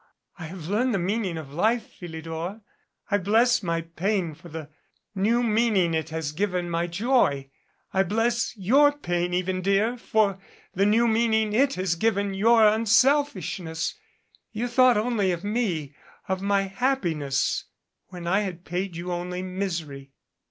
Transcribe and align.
I 0.39 0.45
have 0.47 0.67
learned 0.67 0.95
the 0.95 0.97
meaning 0.97 1.37
of 1.37 1.53
life, 1.53 1.85
Philidor. 1.99 2.61
I 3.11 3.19
bless 3.19 3.61
my 3.61 3.81
pain 3.81 4.33
for 4.33 4.49
the 4.49 4.69
new 5.13 5.43
meaning 5.43 5.93
it 5.93 6.09
has 6.09 6.31
given 6.31 6.71
my 6.71 6.87
joy. 6.87 7.51
I 7.93 8.01
bless 8.01 8.57
your 8.57 8.91
paia 8.91 9.29
even, 9.31 9.61
dear, 9.61 9.97
for 9.99 10.39
the 10.73 10.87
new 10.87 11.07
meaning 11.07 11.53
it 11.53 11.75
has 11.75 11.93
given 11.93 12.33
your 12.33 12.67
unselfishness. 12.67 13.93
You 14.51 14.67
thought 14.67 14.97
only 14.97 15.31
of 15.31 15.43
me, 15.43 15.93
of 16.27 16.41
my 16.41 16.63
happiness 16.63 17.65
when 18.07 18.25
I 18.25 18.39
had 18.39 18.65
paid 18.65 18.95
you 18.95 19.11
only 19.11 19.43
misery." 19.43 20.13